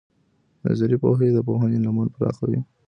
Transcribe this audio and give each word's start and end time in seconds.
نظري 0.65 0.95
پوهه 1.01 1.27
د 1.33 1.37
پوهنې 1.47 1.77
لمن 1.85 2.07
پراخوي. 2.15 2.59